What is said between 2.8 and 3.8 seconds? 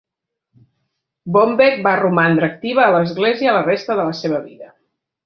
a l'església la